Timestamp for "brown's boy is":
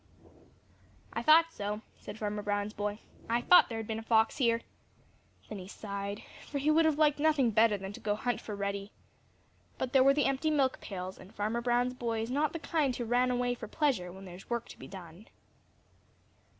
11.61-12.31